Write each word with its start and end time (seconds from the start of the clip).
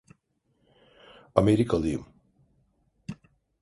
Amerikalıyım. 1.35 2.05